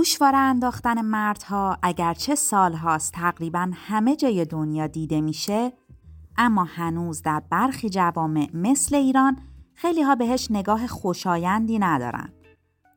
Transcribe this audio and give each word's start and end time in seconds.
گوشواره 0.00 0.38
انداختن 0.38 1.00
مردها 1.00 1.78
اگرچه 1.82 2.34
سالهاست 2.34 3.12
تقریبا 3.12 3.70
همه 3.74 4.16
جای 4.16 4.44
دنیا 4.44 4.86
دیده 4.86 5.20
میشه 5.20 5.72
اما 6.36 6.64
هنوز 6.64 7.22
در 7.22 7.42
برخی 7.50 7.90
جوامع 7.90 8.48
مثل 8.54 8.94
ایران 8.94 9.38
خیلی 9.74 10.02
ها 10.02 10.14
بهش 10.14 10.46
نگاه 10.50 10.86
خوشایندی 10.86 11.78
ندارن. 11.78 12.32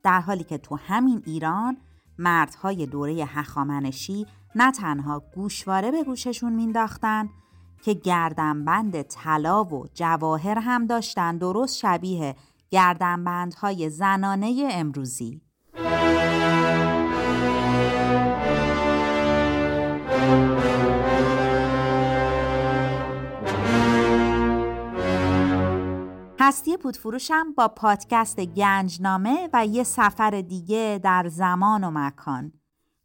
در 0.04 0.22
حالی 0.22 0.44
که 0.44 0.58
تو 0.58 0.76
همین 0.76 1.22
ایران 1.26 1.78
مردهای 2.18 2.86
دوره 2.86 3.14
هخامنشی 3.14 4.26
نه 4.56 4.72
تنها 4.72 5.24
گوشواره 5.36 5.92
به 5.92 6.04
گوششون 6.04 6.54
مینداختن 6.54 7.30
که 7.82 7.94
گردنبند 7.94 9.02
طلا 9.02 9.64
و 9.64 9.88
جواهر 9.94 10.60
هم 10.60 10.88
داشتن 10.88 11.38
درست 11.38 11.78
شبیه 11.78 12.36
گردنبندهای 12.70 13.90
زنانه 13.90 14.68
امروزی. 14.72 15.42
هستی 26.46 26.78
پودفروشم 26.78 27.54
با 27.58 27.68
پادکست 27.68 28.40
گنجنامه 28.40 29.50
و 29.54 29.66
یه 29.66 29.84
سفر 29.84 30.42
دیگه 30.42 31.00
در 31.04 31.28
زمان 31.28 31.84
و 31.84 31.92
مکان. 31.92 32.52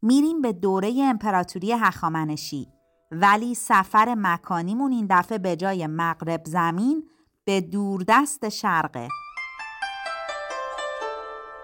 میریم 0.02 0.42
به 0.42 0.52
دوره 0.52 0.94
امپراتوری 1.02 1.72
هخامنشی. 1.72 2.68
ولی 3.12 3.54
سفر 3.54 4.14
مکانیمون 4.18 4.92
این 4.92 5.06
دفعه 5.10 5.38
به 5.38 5.56
جای 5.56 5.86
مغرب 5.86 6.42
زمین 6.46 7.08
به 7.44 7.60
دوردست 7.60 8.48
شرقه. 8.48 9.08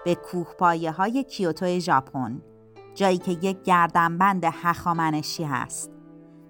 به 0.05 0.15
کوهپایه 0.15 0.91
های 0.91 1.23
کیوتو 1.23 1.79
ژاپن 1.79 2.41
جایی 2.93 3.17
که 3.17 3.31
یک 3.31 3.63
گردنبند 3.63 4.45
هخامنشی 4.45 5.43
هست. 5.43 5.91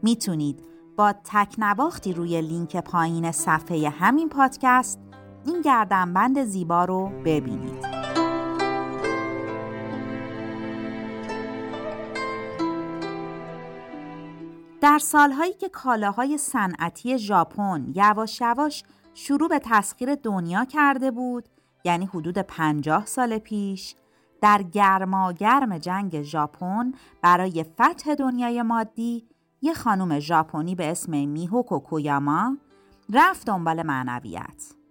می‌تونید 0.03 0.65
با 0.97 1.13
تکنواختی 1.23 2.13
روی 2.13 2.41
لینک 2.41 2.77
پایین 2.77 3.31
صفحه 3.31 3.89
همین 3.89 4.29
پادکست 4.29 4.99
این 5.45 5.61
گردنبند 5.61 6.43
زیبا 6.43 6.85
رو 6.85 7.11
ببینید 7.25 7.85
در 14.81 14.99
سالهایی 14.99 15.53
که 15.53 15.69
کالاهای 15.69 16.37
صنعتی 16.37 17.17
ژاپن 17.17 17.91
یواش 17.95 18.41
یواش 18.41 18.83
شروع 19.13 19.49
به 19.49 19.59
تسخیر 19.63 20.15
دنیا 20.15 20.65
کرده 20.65 21.11
بود 21.11 21.49
یعنی 21.83 22.05
حدود 22.05 22.37
پنجاه 22.37 23.05
سال 23.05 23.37
پیش 23.37 23.95
در 24.41 24.63
گرماگرم 24.63 25.77
جنگ 25.77 26.21
ژاپن 26.21 26.93
برای 27.21 27.63
فتح 27.63 28.15
دنیای 28.15 28.61
مادی 28.61 29.27
یه 29.61 29.73
خانم 29.73 30.19
ژاپنی 30.19 30.75
به 30.75 30.91
اسم 30.91 31.27
میهوکو 31.27 31.79
کویاما 31.79 32.57
رفت 33.13 33.47
دنبال 33.47 33.83
معنویت. 33.83 34.84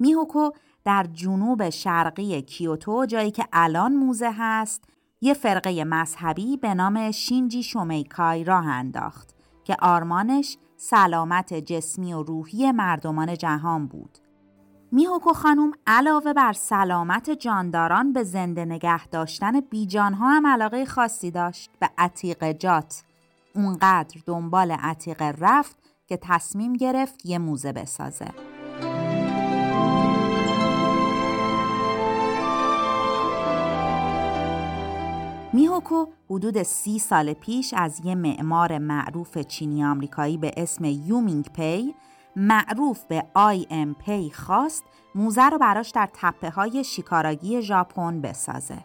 میهوکو 0.00 0.50
در 0.84 1.06
جنوب 1.12 1.70
شرقی 1.70 2.42
کیوتو 2.42 3.06
جایی 3.06 3.30
که 3.30 3.46
الان 3.52 3.92
موزه 3.92 4.30
هست 4.38 4.84
یه 5.20 5.34
فرقه 5.34 5.84
مذهبی 5.84 6.56
به 6.56 6.74
نام 6.74 7.10
شینجی 7.10 7.62
شومیکای 7.62 8.44
راه 8.44 8.66
انداخت 8.66 9.34
که 9.64 9.76
آرمانش 9.82 10.56
سلامت 10.76 11.54
جسمی 11.54 12.12
و 12.12 12.22
روحی 12.22 12.72
مردمان 12.72 13.36
جهان 13.36 13.86
بود. 13.86 14.18
میهوکو 14.92 15.32
خانم 15.32 15.72
علاوه 15.86 16.32
بر 16.32 16.52
سلامت 16.52 17.30
جانداران 17.30 18.12
به 18.12 18.22
زنده 18.22 18.64
نگه 18.64 19.06
داشتن 19.06 19.60
بیجانها 19.60 20.28
هم 20.28 20.46
علاقه 20.46 20.84
خاصی 20.84 21.30
داشت 21.30 21.70
به 21.80 21.90
عتیق 21.98 22.52
جات. 22.52 23.02
اونقدر 23.54 24.20
دنبال 24.26 24.70
عتیق 24.70 25.22
رفت 25.22 25.76
که 26.06 26.18
تصمیم 26.22 26.72
گرفت 26.72 27.26
یه 27.26 27.38
موزه 27.38 27.72
بسازه. 27.72 28.49
میهوکو 35.52 36.06
حدود 36.30 36.62
سی 36.62 36.98
سال 36.98 37.32
پیش 37.32 37.74
از 37.76 38.00
یه 38.04 38.14
معمار 38.14 38.78
معروف 38.78 39.38
چینی 39.38 39.84
آمریکایی 39.84 40.38
به 40.38 40.52
اسم 40.56 40.84
یومینگ 40.84 41.44
پی 41.52 41.94
معروف 42.36 43.04
به 43.04 43.24
آی 43.34 43.66
ام 43.70 43.94
پی 43.94 44.30
خواست 44.30 44.84
موزه 45.14 45.48
رو 45.48 45.58
براش 45.58 45.90
در 45.90 46.08
تپه 46.14 46.50
های 46.50 46.84
شیگاراکی 46.84 47.62
ژاپن 47.62 48.20
بسازه. 48.20 48.78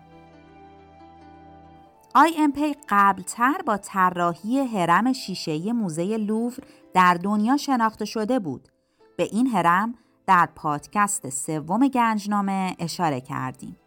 آی 2.16 2.32
ام 2.38 2.52
پی 2.52 2.76
قبلتر 2.90 3.62
با 3.66 3.78
طراحی 3.78 4.60
هرم 4.60 5.14
شیشه‌ای 5.14 5.72
موزه 5.72 6.18
لوور 6.18 6.58
در 6.94 7.14
دنیا 7.14 7.58
شناخته 7.58 8.06
شده 8.06 8.40
بود. 8.40 8.70
به 9.18 9.24
این 9.24 9.48
هرم 9.48 9.96
در 10.28 10.50
پادکست 10.56 11.30
سوم 11.30 11.88
گنجنامه 11.88 12.76
اشاره 12.80 13.22
کردیم. 13.22 13.78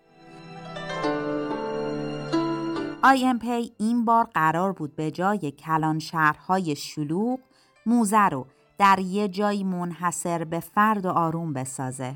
پی 3.41 3.73
این 3.79 4.05
بار 4.05 4.25
قرار 4.25 4.73
بود 4.73 4.97
به 4.97 5.11
جای 5.11 5.51
کلان 5.51 5.99
شهرهای 5.99 6.77
شلوغ 6.77 7.41
موزه 7.87 8.29
رو 8.29 8.47
در 8.79 8.99
یه 8.99 9.29
جایی 9.29 9.65
منحصر 9.65 10.45
به 10.45 10.61
فرد 10.61 11.07
و 11.07 11.09
آروم 11.09 11.53
بسازه. 11.53 12.15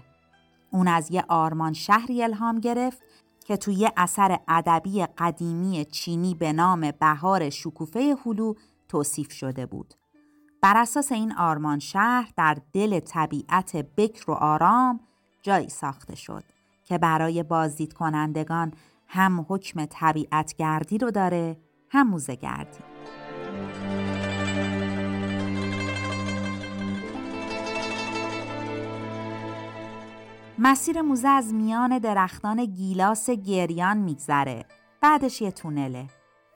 اون 0.70 0.88
از 0.88 1.10
یه 1.10 1.24
آرمان 1.28 1.72
شهری 1.72 2.22
الهام 2.22 2.60
گرفت 2.60 3.02
که 3.44 3.56
توی 3.56 3.90
اثر 3.96 4.38
ادبی 4.48 5.06
قدیمی 5.06 5.84
چینی 5.84 6.34
به 6.34 6.52
نام 6.52 6.90
بهار 6.90 7.50
شکوفه 7.50 8.16
هلو 8.26 8.54
توصیف 8.88 9.32
شده 9.32 9.66
بود. 9.66 9.94
بر 10.62 10.76
اساس 10.76 11.12
این 11.12 11.32
آرمان 11.32 11.78
شهر 11.78 12.32
در 12.36 12.56
دل 12.72 13.00
طبیعت 13.00 13.76
بکر 13.76 14.30
و 14.30 14.34
آرام 14.34 15.00
جایی 15.42 15.68
ساخته 15.68 16.16
شد 16.16 16.44
که 16.84 16.98
برای 16.98 17.42
بازدید 17.42 17.92
کنندگان 17.92 18.72
هم 19.14 19.46
حکم 19.48 19.84
طبیعت 19.84 20.54
گردی 20.56 20.98
رو 20.98 21.10
داره 21.10 21.56
هم 21.90 22.08
موزه 22.08 22.34
گردی. 22.34 22.78
مسیر 30.58 31.02
موزه 31.02 31.28
از 31.28 31.54
میان 31.54 31.98
درختان 31.98 32.64
گیلاس 32.64 33.30
گریان 33.30 33.96
میگذره. 33.96 34.64
بعدش 35.00 35.42
یه 35.42 35.50
تونله. 35.50 36.06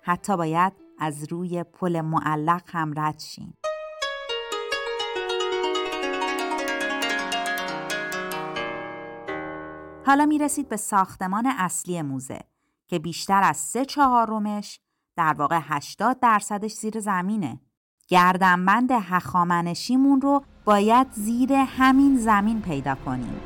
حتی 0.02 0.36
باید 0.36 0.72
از 0.98 1.32
روی 1.32 1.62
پل 1.64 2.00
معلق 2.00 2.62
هم 2.66 2.92
رد 2.96 3.18
شین 3.18 3.54
حالا 10.06 10.26
می 10.26 10.38
رسید 10.38 10.68
به 10.68 10.76
ساختمان 10.76 11.46
اصلی 11.46 12.02
موزه 12.02 12.40
که 12.88 12.98
بیشتر 12.98 13.42
از 13.42 13.56
سه 13.56 13.84
چهارمش 13.84 14.80
در 15.16 15.32
واقع 15.32 15.58
80 15.62 16.20
درصدش 16.20 16.72
زیر 16.72 17.00
زمینه. 17.00 17.60
گردنبند 18.08 18.90
هخامنشیمون 18.92 20.20
رو 20.20 20.42
باید 20.64 21.06
زیر 21.12 21.52
همین 21.52 22.16
زمین 22.16 22.62
پیدا 22.62 22.94
کنیم. 22.94 23.40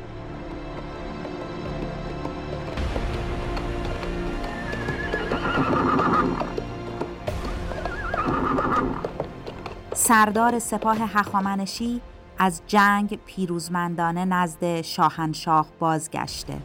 سردار 9.93 10.59
سپاه 10.59 10.97
هخامنشی 10.97 12.01
از 12.43 12.61
جنگ 12.67 13.19
پیروزمندانه 13.25 14.25
نزد 14.25 14.81
شاهنشاه 14.81 15.67
بازگشته. 15.79 16.57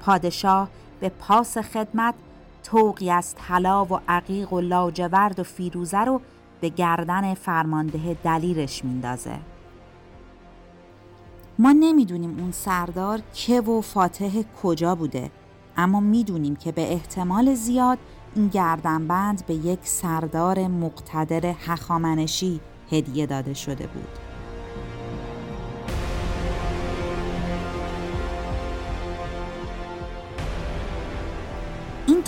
پادشاه 0.00 0.68
به 1.00 1.08
پاس 1.08 1.58
خدمت 1.58 2.14
توقی 2.64 3.10
از 3.10 3.34
طلا 3.34 3.84
و 3.84 4.00
عقیق 4.08 4.52
و 4.52 4.60
لاجورد 4.60 5.40
و 5.40 5.42
فیروزه 5.42 5.98
رو 5.98 6.20
به 6.60 6.68
گردن 6.68 7.34
فرمانده 7.34 8.16
دلیرش 8.24 8.84
میندازه. 8.84 9.38
ما 11.58 11.72
نمی‌دونیم 11.72 12.38
اون 12.38 12.52
سردار 12.52 13.20
که 13.34 13.60
و 13.60 13.80
فاتح 13.80 14.42
کجا 14.62 14.94
بوده 14.94 15.30
اما 15.76 16.00
می‌دونیم 16.00 16.56
که 16.56 16.72
به 16.72 16.92
احتمال 16.92 17.54
زیاد 17.54 17.98
این 18.34 18.48
گردنبند 18.48 19.46
به 19.46 19.54
یک 19.54 19.80
سردار 19.82 20.68
مقتدر 20.68 21.54
هخامنشی 21.66 22.60
هدیه 22.90 23.26
داده 23.26 23.54
شده 23.54 23.86
بود. 23.86 24.21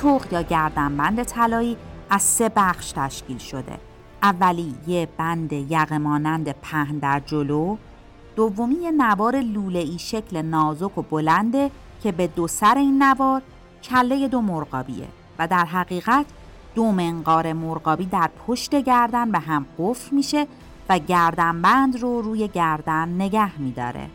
توق 0.04 0.32
یا 0.32 0.42
گردنبند 0.42 1.22
طلایی 1.22 1.76
از 2.10 2.22
سه 2.22 2.50
بخش 2.56 2.92
تشکیل 2.92 3.38
شده. 3.38 3.78
اولی 4.22 4.74
یه 4.86 5.08
بند 5.18 5.52
یقه 5.52 5.98
مانند 5.98 6.52
پهن 6.52 6.98
در 6.98 7.20
جلو 7.26 7.76
دومی 8.36 8.74
یه 8.74 8.90
نوار 8.90 9.40
لوله 9.40 9.78
ای 9.78 9.98
شکل 9.98 10.42
نازک 10.42 10.98
و 10.98 11.02
بلنده 11.02 11.70
که 12.02 12.12
به 12.12 12.26
دو 12.26 12.48
سر 12.48 12.78
این 12.78 13.02
نوار 13.02 13.42
کله 13.82 14.28
دو 14.28 14.40
مرغابیه 14.40 15.08
و 15.38 15.46
در 15.46 15.64
حقیقت 15.64 16.26
دو 16.74 16.84
منقار 16.92 17.52
مرغابی 17.52 18.06
در 18.06 18.30
پشت 18.46 18.74
گردن 18.74 19.32
به 19.32 19.38
هم 19.38 19.66
قفل 19.78 20.16
میشه 20.16 20.46
و 20.88 20.98
گردنبند 20.98 22.00
رو 22.00 22.22
روی 22.22 22.48
گردن 22.48 23.08
نگه 23.08 23.60
میداره. 23.60 24.10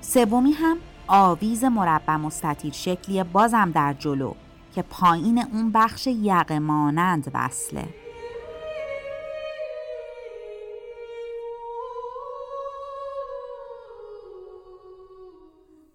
سومی 0.00 0.52
هم 0.52 0.76
آویز 1.06 1.64
مربع 1.64 2.16
مستطیل 2.16 2.72
شکلی 2.72 3.22
بازم 3.22 3.70
در 3.70 3.92
جلو. 3.92 4.32
که 4.74 4.82
پایین 4.82 5.38
اون 5.52 5.72
بخش 5.72 6.06
یقه 6.06 6.58
مانند 6.58 7.30
وصله 7.34 7.88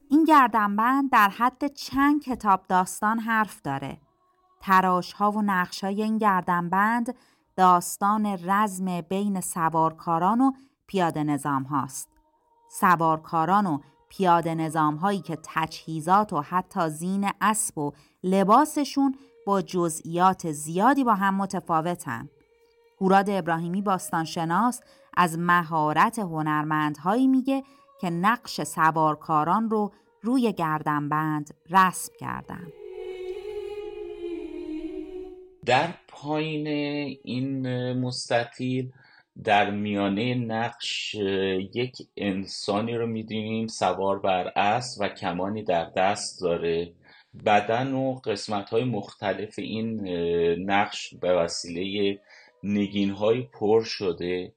این 0.10 0.24
گردنبند 0.24 1.12
در 1.12 1.30
حد 1.30 1.68
چند 1.74 2.24
کتاب 2.24 2.64
داستان 2.68 3.20
حرف 3.20 3.62
داره 3.62 3.98
تراش 4.62 5.14
ها 5.14 5.32
و 5.32 5.42
نقش 5.42 5.84
های 5.84 6.04
این 6.04 6.18
گردنبند 6.18 7.16
داستان 7.56 8.26
رزم 8.26 9.02
بین 9.02 9.42
سوارکاران 9.42 10.42
و 10.42 10.52
پیاده 10.88 11.24
نظام 11.24 11.64
هاست. 11.64 12.10
سوارکاران 12.70 13.66
و 13.66 13.80
پیاده 14.18 14.56
نظام 14.56 14.96
هایی 14.96 15.20
که 15.20 15.38
تجهیزات 15.44 16.34
و 16.34 16.42
حتی 16.42 16.90
زین 16.90 17.30
اسب 17.42 17.78
و 17.78 17.92
لباسشون 18.24 19.16
با 19.46 19.62
جزئیات 19.62 20.52
زیادی 20.52 21.04
با 21.04 21.14
هم 21.14 21.36
متفاوتن. 21.36 22.30
هوراد 23.02 23.30
ابراهیمی 23.30 23.82
باستانشناس 23.82 24.82
از 25.18 25.40
مهارت 25.40 26.20
هنرمندهایی 26.20 27.28
میگه 27.28 27.64
که 28.02 28.10
نقش 28.10 28.64
سوارکاران 28.64 29.70
رو 29.70 29.92
روی 30.22 30.54
گردنبند 30.54 31.54
رسم 31.70 32.14
کردن. 32.20 32.68
در 35.66 35.94
پایین 36.08 36.68
این 37.24 37.94
مستطیل 37.94 38.92
در 39.44 39.72
میانه 39.72 40.36
نقش 40.36 41.16
یک 41.74 41.96
انسانی 42.18 42.96
رو 42.96 43.08
می‌دونیم 43.08 43.68
سوار 43.68 44.20
بر 44.20 44.52
اسب 44.56 45.02
و 45.02 45.10
کمانی 45.10 45.64
در 45.64 45.86
دست 45.86 46.42
داره. 46.42 46.94
بدن 47.46 47.94
و 47.94 48.14
قسمت 48.14 48.70
های 48.70 48.84
مختلف 48.84 49.60
این 49.60 50.08
نقش 50.70 51.14
به 51.16 51.34
وسیله 51.34 52.20
نگین 52.64 53.10
های 53.10 53.42
پر 53.42 53.84
شده 53.84 54.54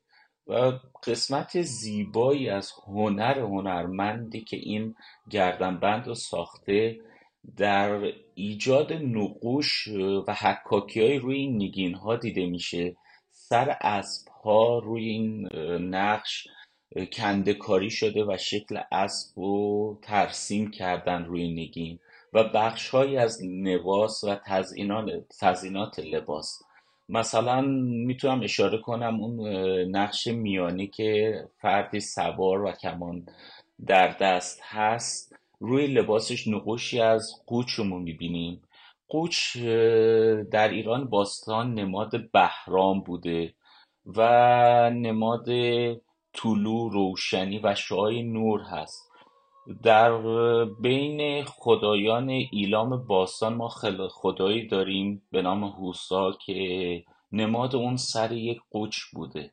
و 0.46 0.72
قسمت 1.06 1.62
زیبایی 1.62 2.48
از 2.48 2.72
هنر 2.86 3.38
هنرمندی 3.38 4.40
که 4.40 4.56
این 4.56 4.94
گردنبند 5.30 6.06
رو 6.06 6.14
ساخته 6.14 7.00
در 7.56 8.12
ایجاد 8.34 8.92
نقوش 8.92 9.88
و 10.28 10.34
حکاکی 10.34 11.00
های 11.00 11.18
روی 11.18 11.36
این 11.36 11.56
نگین 11.56 11.94
ها 11.94 12.16
دیده 12.16 12.46
میشه. 12.46 12.96
سر 13.32 13.76
اسب 13.80 14.28
روی 14.84 15.08
این 15.08 15.48
نقش 15.94 16.48
کنده 17.12 17.54
کاری 17.54 17.90
شده 17.90 18.24
و 18.24 18.36
شکل 18.36 18.80
اسب 18.92 19.38
رو 19.38 19.98
ترسیم 20.02 20.70
کردن 20.70 21.24
روی 21.24 21.52
نگین 21.52 21.98
و 22.32 22.44
بخش 22.44 22.94
از 22.94 23.42
لباس 23.44 24.24
و 24.24 24.36
تزینات 25.40 25.98
لباس. 25.98 26.62
مثلا 27.08 27.60
می‌تونم 28.06 28.42
اشاره 28.42 28.78
کنم 28.78 29.20
اون 29.20 29.48
نقش 29.96 30.26
میانی 30.26 30.86
که 30.86 31.40
فردی 31.60 32.00
سوار 32.00 32.62
و 32.62 32.72
کمان 32.72 33.26
در 33.86 34.08
دست 34.08 34.60
هست. 34.62 35.36
روی 35.60 35.86
لباسش 35.86 36.48
نقوشی 36.48 37.00
از 37.00 37.32
قوچ 37.46 37.70
رو 37.70 37.84
می‌بینیم. 37.84 38.62
قوچ 39.08 39.56
در 40.50 40.68
ایران 40.68 41.04
باستان 41.04 41.74
نماد 41.74 42.30
بهرام 42.32 43.00
بوده. 43.00 43.54
و 44.06 44.90
نماد 44.90 45.46
طلوع 46.32 46.92
روشنی 46.92 47.58
و 47.58 47.74
شعای 47.74 48.22
نور 48.22 48.60
هست. 48.60 49.10
در 49.82 50.18
بین 50.64 51.44
خدایان 51.44 52.28
ایلام 52.28 53.06
باستان 53.06 53.54
ما 53.54 53.68
خدایی 54.10 54.66
داریم 54.66 55.22
به 55.30 55.42
نام 55.42 55.64
هوسا 55.64 56.32
که 56.32 57.04
نماد 57.32 57.76
اون 57.76 57.96
سر 57.96 58.32
یک 58.32 58.58
قوچ 58.70 58.96
بوده. 59.12 59.50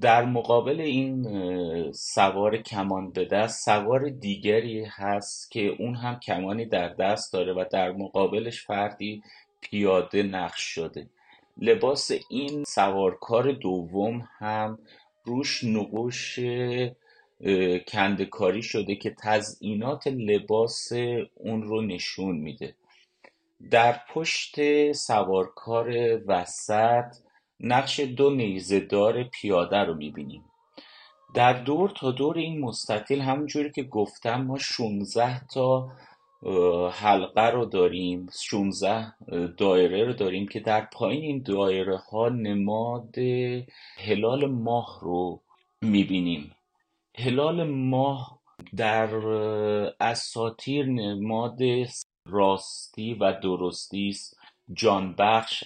در 0.00 0.24
مقابل 0.24 0.80
این 0.80 1.92
سوار 1.92 2.56
کمان 2.56 3.10
به 3.12 3.24
دست 3.24 3.64
سوار 3.64 4.08
دیگری 4.10 4.84
هست 4.84 5.50
که 5.50 5.60
اون 5.60 5.94
هم 5.94 6.20
کمانی 6.20 6.66
در 6.66 6.88
دست 6.88 7.32
داره 7.32 7.52
و 7.52 7.64
در 7.70 7.92
مقابلش 7.92 8.66
فردی 8.66 9.22
پیاده 9.60 10.22
نقش 10.22 10.60
شده. 10.60 11.10
لباس 11.56 12.10
این 12.28 12.64
سوارکار 12.64 13.52
دوم 13.52 14.28
هم 14.38 14.78
روش 15.24 15.64
نقوش 15.64 16.38
کندکاری 17.88 18.62
شده 18.62 18.94
که 18.94 19.14
تزئینات 19.22 20.06
لباس 20.06 20.92
اون 21.34 21.62
رو 21.62 21.82
نشون 21.82 22.36
میده. 22.36 22.74
در 23.70 24.00
پشت 24.10 24.92
سوارکار 24.92 25.88
وسط 26.26 27.16
نقش 27.60 28.00
دو 28.00 28.30
نیزهدار 28.30 29.24
پیاده 29.24 29.76
رو 29.76 29.94
می‌بینیم. 29.94 30.44
در 31.34 31.52
دور 31.52 31.90
تا 31.90 32.10
دور 32.10 32.38
این 32.38 32.60
مستطیل 32.60 33.20
همونجوری 33.20 33.70
که 33.70 33.82
گفتم 33.82 34.42
ما 34.42 34.58
16 34.58 35.46
تا 35.46 35.88
حلقه 36.92 37.50
رو 37.50 37.64
داریم 37.64 38.26
16 38.48 39.12
دایره 39.56 40.04
رو 40.04 40.12
داریم 40.12 40.48
که 40.48 40.60
در 40.60 40.88
پایین 40.92 41.22
این 41.22 41.42
دایره 41.42 41.96
ها 41.96 42.28
نماد 42.28 43.18
هلال 43.98 44.46
ماه 44.46 44.98
رو 45.02 45.42
می‌بینیم. 45.82 46.52
هلال 47.18 47.64
ماه 47.64 48.40
در 48.76 49.14
اساتیر 50.00 50.86
نماد 50.86 51.58
راستی 52.28 53.14
و 53.14 53.32
درستی 53.42 54.08
است. 54.08 54.38
جانبخش 54.72 55.64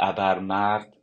ابرمرد 0.00 0.96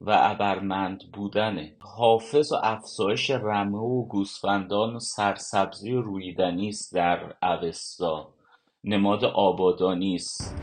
و 0.00 0.16
ابرمند 0.18 1.12
بودنه. 1.12 1.76
حافظ 1.80 2.52
و 2.52 2.56
افزایش 2.62 3.30
رمه 3.30 3.78
و 3.78 4.04
گوسفندان 4.04 4.96
و 4.96 4.98
سرسبزی 4.98 5.92
و 5.92 6.02
رویدنی 6.02 6.68
است 6.68 6.94
در 6.94 7.34
اوستا. 7.42 8.37
نماد 8.88 9.24
آبادانی 9.24 10.14
است 10.14 10.56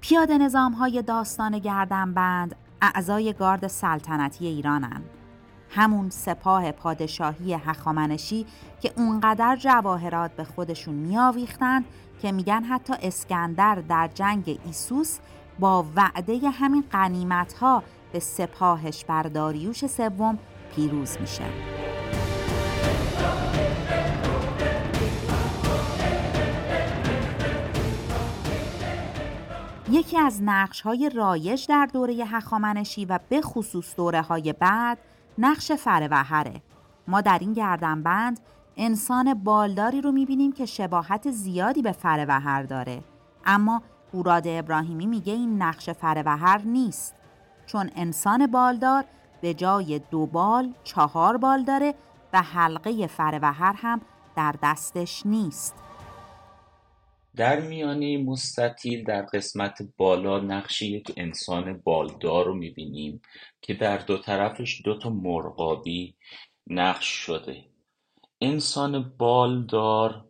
پیاده 0.00 0.38
نظام 0.38 0.72
های 0.72 1.02
داستان 1.02 1.58
گردنبند 1.58 2.56
اعضای 2.82 3.32
گارد 3.32 3.66
سلطنتی 3.66 4.46
ایرانند 4.46 5.04
همون 5.70 6.10
سپاه 6.10 6.72
پادشاهی 6.72 7.54
هخامنشی 7.54 8.46
که 8.80 8.92
اونقدر 8.96 9.56
جواهرات 9.56 10.30
به 10.30 10.44
خودشون 10.44 10.94
میآویختند 10.94 11.84
که 12.22 12.32
میگن 12.32 12.62
حتی 12.62 12.94
اسکندر 13.02 13.74
در 13.74 14.10
جنگ 14.14 14.58
ایسوس 14.66 15.18
با 15.58 15.86
وعده 15.96 16.50
همین 16.50 16.84
قنیمت 16.90 17.52
ها 17.52 17.82
به 18.12 18.18
سپاهش 18.18 19.04
بر 19.04 19.22
داریوش 19.22 19.86
سوم 19.86 20.38
پیروز 20.74 21.16
میشه. 21.20 21.44
یکی 29.90 30.18
از 30.18 30.42
نقش 30.42 30.80
های 30.80 31.10
رایج 31.14 31.66
در 31.66 31.88
دوره 31.92 32.14
هخامنشی 32.14 33.04
و 33.04 33.18
به 33.28 33.40
خصوص 33.40 33.96
دوره 33.96 34.22
های 34.22 34.52
بعد 34.52 34.98
نقش 35.38 35.72
فروهره 35.72 36.62
ما 37.08 37.20
در 37.20 37.38
این 37.38 37.52
گردنبند 37.52 38.40
انسان 38.76 39.34
بالداری 39.34 40.00
رو 40.00 40.12
می‌بینیم 40.12 40.52
که 40.52 40.66
شباهت 40.66 41.30
زیادی 41.30 41.82
به 41.82 41.92
فروهر 41.92 42.62
داره. 42.62 43.02
اما 43.44 43.82
هوراد 44.14 44.42
ابراهیمی 44.46 45.06
میگه 45.06 45.32
این 45.32 45.62
نقش 45.62 45.90
فروهر 45.90 46.62
نیست. 46.64 47.14
چون 47.66 47.90
انسان 47.96 48.46
بالدار 48.46 49.04
به 49.40 49.54
جای 49.54 50.00
دو 50.10 50.26
بال 50.26 50.72
چهار 50.84 51.36
بال 51.36 51.64
داره 51.64 51.94
و 52.32 52.42
حلقه 52.42 53.06
فروهر 53.06 53.74
هم 53.76 54.00
در 54.36 54.54
دستش 54.62 55.26
نیست. 55.26 55.74
در 57.36 57.60
میانی 57.60 58.16
مستطیل 58.16 59.04
در 59.04 59.22
قسمت 59.22 59.78
بالا 59.96 60.40
نقش 60.40 60.82
یک 60.82 61.12
انسان 61.16 61.80
بالدار 61.84 62.44
رو 62.46 62.54
می‌بینیم 62.54 63.22
که 63.62 63.74
در 63.74 63.98
دو 63.98 64.18
طرفش 64.18 64.82
دو 64.84 64.98
تا 64.98 65.10
مرغابی 65.10 66.14
نقش 66.66 67.06
شده. 67.06 67.64
انسان 68.40 69.12
بالدار 69.18 70.27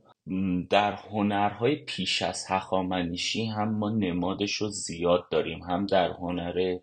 در 0.71 0.93
هنرهای 0.93 1.77
پیش 1.77 2.23
از 2.23 2.45
هخامنشی 2.49 3.47
هم 3.47 3.79
ما 3.79 3.91
نمادش 3.91 4.53
رو 4.55 4.69
زیاد 4.69 5.29
داریم. 5.31 5.63
هم 5.63 5.87
در 5.87 6.11
هنر 6.11 6.79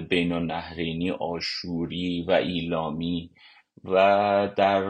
بین 0.00 0.32
النهرینی 0.32 1.10
آشوری 1.10 2.22
و 2.22 2.30
ایلامی 2.30 3.30
و 3.84 3.94
در 4.56 4.82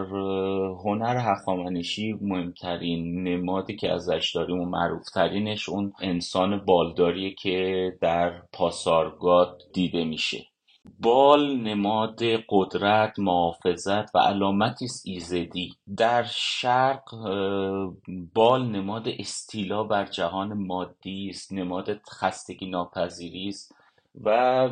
هنر 0.85 1.16
هخامنشی 1.18 2.12
مهمترین 2.20 3.28
نمادی 3.28 3.76
که 3.76 3.92
ازش 3.92 4.32
داریم 4.35 4.61
و 4.61 4.64
معروفترینش 4.64 5.68
اون 5.68 5.92
انسان 6.00 6.64
بالداریه 6.64 7.35
که 7.35 7.92
در 8.00 8.42
پاسارگاد 8.52 9.62
دیده 9.75 10.04
میشه. 10.04 10.50
بال 10.99 11.56
نماد 11.56 12.20
قدرت 12.49 13.18
محافظت 13.18 14.14
و 14.14 14.18
علامتی 14.18 14.84
است 14.84 15.06
ایزدی 15.06 15.75
در 15.96 16.22
شرق 16.22 17.14
بال 18.34 18.66
نماد 18.66 19.08
استیلا 19.08 19.84
بر 19.84 20.04
جهان 20.04 20.52
مادی 20.52 21.28
است 21.28 21.52
نماد 21.52 22.00
خستگی 22.08 22.70
ناپذیری 22.70 23.49
است 23.49 23.75
و 24.25 24.68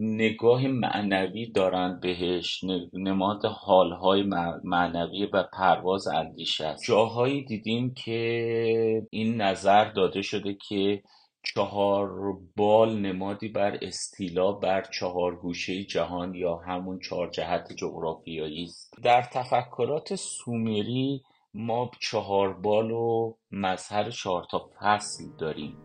نگاه 0.00 0.66
معنوی 0.66 1.46
دارند 1.46 2.00
بهش. 2.00 2.64
نماد 2.92 3.44
حالهای 3.44 4.22
معنوی 4.64 5.26
و 5.26 5.42
پرواز 5.42 6.08
اندیشه 6.08 6.66
است. 6.66 6.84
جاهایی 6.84 7.44
دیدیم 7.44 7.94
که 7.94 9.06
این 9.10 9.40
نظر 9.40 9.84
داده 9.84 10.22
شده 10.22 10.54
که 10.68 11.02
چهار 11.42 12.36
بال 12.56 12.98
نمادی 12.98 13.48
بر 13.48 13.78
استیلا 13.82 14.52
بر 14.52 14.82
چهار 14.82 15.36
گوشه 15.36 15.84
جهان 15.84 16.34
یا 16.34 16.56
همون 16.56 16.98
چهار 16.98 17.30
جهت 17.30 17.72
جغرافیایی 17.72 18.64
است. 18.64 18.94
در 19.02 19.22
تفکرات 19.22 20.14
سومری 20.14 21.22
ما 21.54 21.90
چهار 22.00 22.52
بال 22.52 22.90
و 22.90 23.34
مظهر 23.52 24.10
چهار 24.10 24.46
تا 24.50 24.70
فصل 24.80 25.24
داریم. 25.38 25.76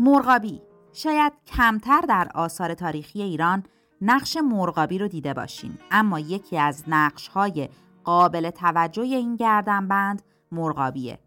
مرغابی. 0.00 0.62
شاید 0.92 1.32
کمتر 1.56 2.00
در 2.08 2.28
آثار 2.34 2.74
تاریخی 2.74 3.22
ایران 3.22 3.62
نقش 4.00 4.36
مرغابی 4.36 4.98
رو 4.98 5.08
دیده 5.08 5.34
باشین 5.34 5.78
اما 5.90 6.20
یکی 6.20 6.58
از 6.58 6.84
نقش 6.88 7.28
های 7.28 7.68
قابل 8.08 8.50
توجه 8.50 9.02
این 9.02 9.36
گردنبند 9.36 10.22
مرغابیه. 10.52 11.18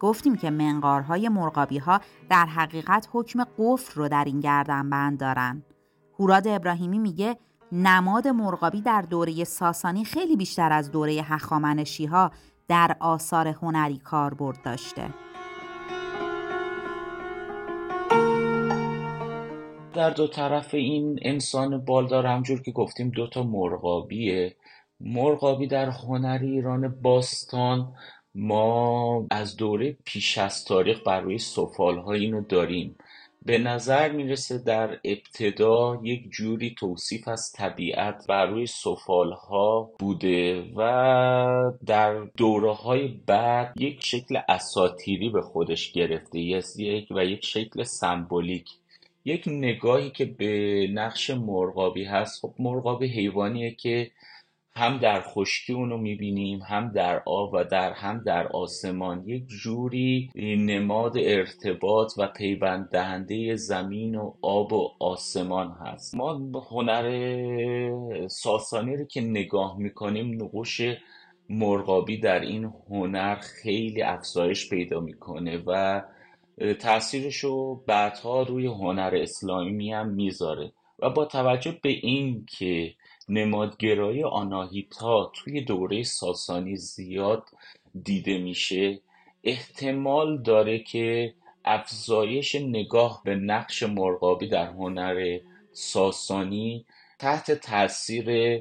گفتیم 0.00 0.36
که 0.36 0.50
منقارهای 0.50 1.28
مرغابی 1.28 1.78
ها 1.78 2.00
در 2.30 2.46
حقیقت 2.46 3.08
حکم 3.12 3.44
قفل 3.58 3.94
رو 3.94 4.08
در 4.08 4.24
این 4.24 4.40
گردنبند 4.40 5.20
دارن. 5.20 5.62
هوراد 6.20 6.48
ابراهیمی 6.48 6.98
میگه 6.98 7.36
نماد 7.72 8.28
مرغابی 8.28 8.80
در 8.80 9.02
دوره 9.02 9.44
ساسانی 9.44 10.04
خیلی 10.04 10.36
بیشتر 10.36 10.72
از 10.72 10.90
دوره 10.90 11.12
هخامنشی 11.12 12.06
ها 12.06 12.30
در 12.68 12.96
آثار 13.00 13.48
هنری 13.48 13.98
کاربرد 13.98 14.62
داشته. 14.62 15.10
در 19.94 20.10
دو 20.10 20.26
طرف 20.26 20.74
این 20.74 21.18
انسان 21.22 21.78
بالدار 21.78 22.26
همجور 22.26 22.62
که 22.62 22.70
گفتیم 22.72 23.10
دوتا 23.10 23.42
مرغابیه. 23.42 24.56
مرغابی 25.00 25.66
در 25.66 25.88
هنر 25.88 26.38
ایران 26.42 26.88
باستان. 27.02 27.94
ما 28.34 29.26
از 29.30 29.56
دوره 29.56 29.96
پیش 30.04 30.38
از 30.38 30.64
تاریخ 30.64 31.02
بر 31.06 31.20
روی 31.20 31.38
سفال 31.38 31.98
ها 31.98 32.12
اینو 32.12 32.40
داریم. 32.40 32.96
به 33.46 33.58
نظر 33.58 34.12
می‌رسه 34.12 34.58
در 34.58 34.98
ابتدا 35.04 36.00
یک 36.02 36.30
جوری 36.30 36.74
توصیف 36.78 37.28
از 37.28 37.52
طبیعت 37.52 38.26
بر 38.28 38.46
روی 38.46 38.66
سفال 38.66 39.32
ها 39.32 39.90
بوده 39.98 40.62
و 40.76 41.72
در 41.86 42.20
دوره 42.36 42.72
های 42.74 43.08
بعد 43.08 43.74
یک 43.80 44.04
شکل 44.04 44.38
اساتیری 44.48 45.30
به 45.30 45.42
خودش 45.42 45.92
گرفته 45.92 46.38
یک 46.38 47.08
و 47.10 47.24
یک 47.24 47.44
شکل 47.44 47.82
سمبولیک. 47.82 48.70
یک 49.24 49.44
نگاهی 49.46 50.10
که 50.10 50.24
به 50.24 50.86
نقش 50.92 51.30
مرغابی 51.30 52.04
هست. 52.04 52.40
خب 52.40 52.54
مرغابی 52.58 53.06
حیوانیه 53.06 53.70
که 53.74 54.10
هم 54.76 54.98
در 54.98 55.20
خشکی 55.20 55.72
اونو 55.72 55.96
می‌بینیم 55.96 56.60
هم 56.68 56.92
در 56.92 57.22
آب 57.26 57.52
و 57.52 57.64
در 57.64 57.92
هم 57.92 58.22
در 58.26 58.46
آسمان. 58.46 59.28
یک 59.28 59.46
جوری 59.46 60.30
نماد 60.58 61.12
ارتباط 61.18 62.12
و 62.18 62.26
پیوند 62.26 62.88
دهنده 62.88 63.56
زمین 63.56 64.14
و 64.14 64.32
آب 64.42 64.72
و 64.72 64.90
آسمان 65.00 65.76
هست. 65.80 66.14
ما 66.14 66.40
هنر 66.70 68.28
ساسانی 68.28 68.96
رو 68.96 69.04
که 69.04 69.20
نگاه 69.20 69.78
می‌کنیم 69.78 70.42
نقوش 70.42 70.80
مرغابی 71.48 72.18
در 72.20 72.40
این 72.40 72.72
هنر 72.90 73.34
خیلی 73.34 74.02
افزایش 74.02 74.70
پیدا 74.70 75.00
می‌کنه 75.00 75.62
و 75.66 76.02
تاثیرش 76.80 77.36
رو 77.36 77.84
بعدها 77.86 78.42
روی 78.42 78.66
هنر 78.66 79.18
اسلامی 79.22 79.92
هم 79.92 80.08
می‌ذاره. 80.08 80.72
و 80.98 81.10
با 81.10 81.24
توجه 81.24 81.78
به 81.82 81.88
این 81.88 82.46
که 82.58 82.94
نمادگرایی 83.28 84.22
آناهیتا 84.22 85.32
توی 85.34 85.60
دوره 85.60 86.02
ساسانی 86.02 86.76
زیاد 86.76 87.44
دیده 88.02 88.38
میشه. 88.38 89.00
احتمال 89.44 90.42
داره 90.42 90.78
که 90.78 91.34
افزایش 91.64 92.54
نگاه 92.54 93.22
به 93.24 93.34
نقش 93.34 93.82
مرغابی 93.82 94.48
در 94.48 94.66
هنر 94.66 95.38
ساسانی 95.72 96.86
تحت 97.18 97.50
تاثیر 97.52 98.60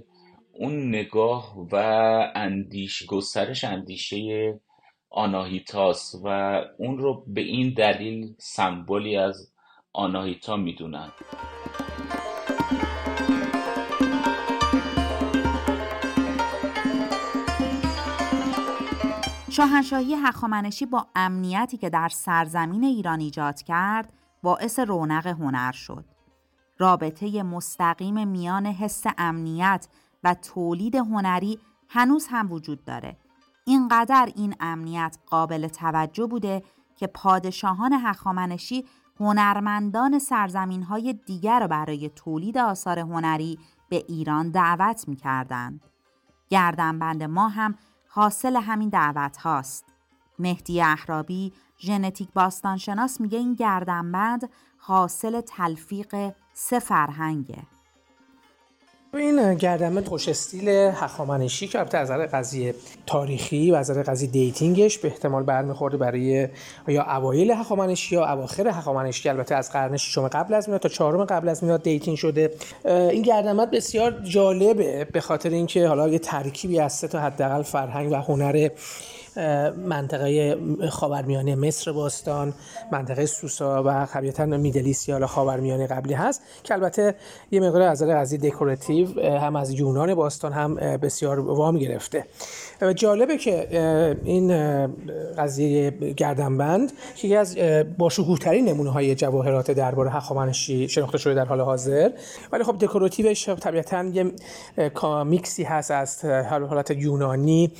اون 0.53 0.89
نگاه 0.89 1.67
و 1.72 1.75
اندیش 2.36 3.05
گسترش 3.05 3.63
اندیشه 3.63 4.60
آناهیتاس 5.10 6.15
و 6.24 6.27
اون 6.77 6.98
رو 6.98 7.24
به 7.27 7.41
این 7.41 7.74
دلیل 7.74 8.34
سمبولی 8.38 9.15
از 9.15 9.51
آناهیتا 9.93 10.58
می‌دونن. 10.58 11.12
شاهنشاهی 19.54 20.16
هخامنشی 20.16 20.86
با 20.86 21.08
امنیتی 21.16 21.78
که 21.78 21.90
در 21.90 22.10
سرزمین 22.10 22.84
ایران 22.84 23.20
ایجاد 23.20 23.62
کرد 23.62 24.14
باعث 24.44 24.80
رونق 24.80 25.28
هنر 25.28 25.72
شد. 25.72 26.06
رابطه 26.78 27.44
مستقیم 27.44 28.28
میان 28.28 28.66
حس 28.66 29.04
امنیت 29.18 29.88
و 30.24 30.34
تولید 30.34 30.96
هنری 30.96 31.60
هنوز 31.90 32.28
هم 32.30 32.52
وجود 32.52 32.84
داره. 32.84 33.18
اینقدر 33.66 34.30
این 34.36 34.56
امنیت 34.60 35.18
قابل 35.26 35.68
توجه 35.68 36.26
بوده 36.26 36.64
که 36.96 37.08
پادشاهان 37.08 37.94
هخامنشی 37.94 38.86
هنرمندان 39.20 40.20
سرزمین 40.20 40.84
های 40.84 41.14
دیگر 41.14 41.60
را 41.60 41.68
برای 41.68 42.10
تولید 42.10 42.58
آثار 42.58 43.00
هنری 43.00 43.60
به 43.90 44.04
ایران 44.08 44.50
دعوت 44.50 45.08
می 45.08 45.16
کردند. 45.16 45.86
گردنبند 46.50 47.24
ما 47.24 47.48
هم 47.48 47.76
حاصل 48.15 48.55
همین 48.55 48.89
دعوت 48.89 49.38
هاست. 49.38 49.86
مهدی 50.39 50.82
احرابی 50.82 51.53
ژنتیک 51.79 52.34
باستانشناس 52.34 53.22
میگه 53.22 53.38
این 53.38 53.53
گردنبند 53.53 54.50
حاصل 54.77 55.41
تلفیق 55.41 56.34
سه 56.53 56.79
فرهنگه. 56.79 57.63
این 59.17 59.53
گردنبند 59.54 60.02
خوش 60.01 60.29
استیل 60.29 60.70
هخامنشی 60.70 61.67
که 61.67 61.79
البته 61.79 61.98
از 61.98 62.12
نظر 62.12 62.25
قضیه 62.25 62.75
تاریخی 63.05 63.72
و 63.72 63.75
از 63.75 63.91
نظر 63.91 64.03
قضیه 64.03 64.29
dating 64.30 64.81
ش 64.81 64.98
به 64.98 65.08
احتمال 65.08 65.43
برمیگرده 65.44 65.98
برای 65.98 66.48
یا 66.88 67.03
اوایل 67.03 67.51
هخامنشی 67.51 68.15
یا 68.15 68.32
اواخر 68.32 68.67
هخامنشی 68.67 69.29
البته 69.29 69.55
از 69.55 69.72
قرن 69.72 69.98
ششم 69.98 70.27
قبل 70.27 70.53
از 70.53 70.70
میلاد 70.70 70.82
تا 70.82 70.89
چهارم 70.89 71.25
قبل 71.25 71.50
از 71.50 71.63
میلاد 71.63 71.84
dating 71.84 72.18
شده. 72.17 72.51
این 72.86 73.22
گردنبند 73.22 73.72
بسیار 73.72 74.12
جالبه 74.24 75.05
به 75.05 75.22
خاطر 75.22 75.50
اینکه 75.50 75.88
حالا 75.88 76.08
یه 76.08 76.20
ترکیبی 76.20 76.79
از 76.79 76.93
سه 76.93 77.08
تا 77.08 77.20
حداقل 77.20 77.62
فرهنگ 77.62 78.12
و 78.12 78.15
هنر 78.15 78.70
منطقه 79.88 80.58
خاورمیانه 80.90 81.56
مصر 81.56 81.92
باستان 81.92 82.54
منطقه 82.92 83.25
سوسا 83.25 83.84
و 83.84 84.06
طبیعتا 84.06 84.46
Middle 84.46 84.84
East 84.84 85.10
یا 85.10 85.28
خاورمیانه 85.28 85.88
قبلی 85.88 86.13
هست 86.13 86.42
که 86.63 86.74
البته 86.74 87.16
یه 87.52 87.60
مقدار 87.60 87.82
از 87.82 88.04
قضیه 88.04 88.40
دکوراتیو 88.40 89.22
هم 89.40 89.56
از 89.56 89.72
یونان 89.72 90.16
باستان 90.16 90.54
هم 90.54 90.75
بسیار 90.75 91.40
وام 91.40 91.78
گرفته. 91.78 92.25
جالبه 92.96 93.38
که 93.38 93.68
این 94.24 94.48
قضیه 95.38 95.92
گردنبند 95.92 96.92
که 97.16 97.28
یکی 97.28 97.36
از 97.36 97.58
باشکوهترین 97.98 98.70
نمونه 98.70 98.90
های 98.90 99.16
جواهرات 99.16 99.72
درباره 99.72 100.10
هخامنشی 100.10 100.90
شناخته 100.90 101.18
شده 101.18 101.34
در 101.34 101.46
حال 101.46 101.62
حاضر. 101.62 102.12
ولی 102.52 102.63
خب 102.63 102.78
دکوراتیوش 102.80 103.50
طبیعتا 103.50 104.04
یه 104.04 104.32
میکسی 105.25 105.63
هست 105.63 105.92
از 105.92 106.25
حالت 106.25 106.92
یونانی. 106.92 107.72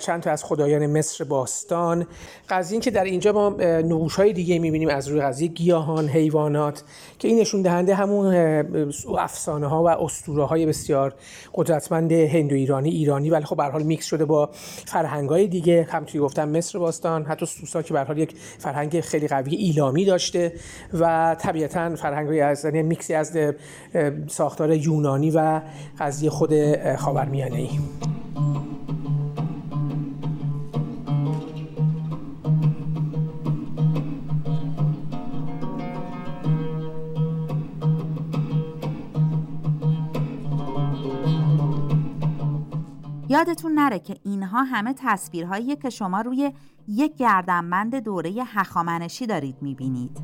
چند 0.00 0.22
تا 0.22 0.30
از 0.30 0.44
خدایان 0.44 0.86
مصر 0.92 1.24
باستان. 1.24 2.06
قضیه 2.48 2.80
که 2.80 2.90
در 2.90 3.04
اینجا 3.04 3.32
ما 3.32 3.50
نقوش 3.60 4.14
های 4.14 4.32
دیگه 4.32 4.58
می‌بینیم 4.58 4.88
از 4.88 5.08
روی 5.08 5.20
قضیه 5.20 5.48
گیاهان 5.48 6.08
حیوانات 6.08 6.84
که 7.18 7.28
این 7.28 7.40
نشون 7.40 7.62
دهنده 7.62 7.94
همون 7.94 8.34
افسانه 9.18 9.66
ها 9.66 9.82
و 9.82 9.88
اسطوره 9.88 10.44
های 10.44 10.66
بسیار 10.66 11.14
قدرتمند 11.54 12.12
هندو 12.12 12.54
ایرانی 12.54 12.90
ایرانی 12.90 13.30
ولی 13.30 13.44
خب 13.44 13.56
به 13.56 13.64
حال 13.64 13.82
میکس 13.82 14.06
شده 14.06 14.24
با 14.24 14.50
فرهنگ 14.86 15.28
های 15.30 15.46
دیگه 15.46 15.88
همونطوری 15.90 16.18
گفتم 16.18 16.48
مصر 16.48 16.78
باستان 16.78 17.24
حتی 17.24 17.46
سوسا 17.46 17.82
که 17.82 17.94
به 17.94 18.00
حال 18.00 18.18
یک 18.18 18.34
فرهنگ 18.58 19.00
خیلی 19.00 19.28
قوی 19.28 19.56
ایلامی 19.56 20.04
داشته 20.04 20.52
و 20.92 21.36
طبیعتا 21.40 21.96
فرهنگ 21.96 22.38
از 22.38 22.64
یعنی 22.64 22.82
میکسی 22.82 23.14
از 23.14 23.38
ساختار 24.28 24.72
یونانی 24.72 25.30
و 25.30 25.60
قضیه 25.98 26.30
خود 26.30 26.52
خاورمیانه 26.96 27.56
ای 27.56 27.68
یادتون 43.38 43.72
نره 43.72 43.98
که 43.98 44.16
اینها 44.24 44.62
همه 44.62 44.94
تصویرهایی 44.96 45.76
که 45.76 45.90
شما 45.90 46.20
روی 46.20 46.52
یک 46.88 47.16
گردنبند 47.16 47.94
دوره 47.94 48.30
هخامنشی 48.46 49.26
دارید 49.26 49.62
می‌بینید. 49.62 50.18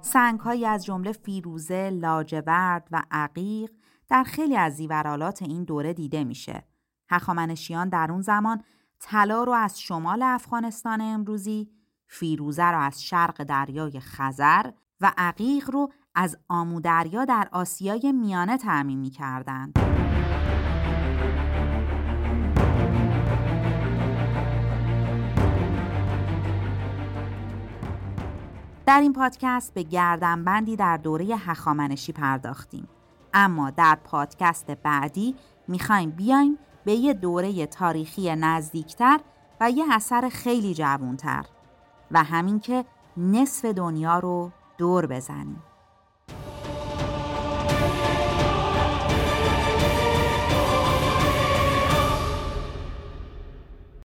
سنگهایی 0.00 0.66
از 0.66 0.84
جمله 0.84 1.12
فیروزه، 1.12 1.90
لاجورد 1.90 2.88
و 2.92 3.02
عقیق 3.10 3.70
در 4.08 4.24
خیلی 4.24 4.56
از 4.56 4.76
زیورالات 4.76 5.42
این 5.42 5.64
دوره 5.64 5.92
دیده 5.92 6.24
میشه. 6.24 6.64
هخامنشیان 7.10 7.88
در 7.88 8.08
اون 8.10 8.20
زمان 8.20 8.62
طلا 9.00 9.44
رو 9.44 9.52
از 9.52 9.80
شمال 9.80 10.22
افغانستان 10.22 11.00
امروزی 11.00 11.77
فیروزه 12.08 12.70
را 12.70 12.80
از 12.80 13.02
شرق 13.02 13.42
دریای 13.42 14.00
خزر 14.00 14.70
و 15.00 15.12
عقیق 15.18 15.70
رو 15.70 15.92
از 16.14 16.38
آمودریا 16.48 17.24
در 17.24 17.48
آسیای 17.52 18.12
میانه 18.12 18.58
تعمین 18.58 18.98
می 18.98 19.10
کردند. 19.10 19.72
در 28.86 29.00
این 29.00 29.12
پادکست 29.12 29.74
به 29.74 29.82
گردنبندی 29.82 30.76
در 30.76 30.96
دوره 30.96 31.24
هخامنشی 31.24 32.12
پرداختیم. 32.12 32.88
اما 33.34 33.70
در 33.70 33.98
پادکست 34.04 34.70
بعدی 34.70 35.34
می‌خوایم 35.68 36.10
بیایم 36.10 36.58
به 36.84 36.92
یه 36.92 37.14
دوره 37.14 37.66
تاریخی 37.66 38.36
نزدیکتر 38.36 39.20
و 39.60 39.70
یه 39.70 39.84
اثر 39.90 40.28
خیلی 40.28 40.74
جوانتر 40.74 41.44
و 42.10 42.24
همین 42.24 42.60
که 42.60 42.84
نصف 43.16 43.64
دنیا 43.64 44.18
رو 44.18 44.50
دور 44.78 45.06
بزنیم. 45.06 45.62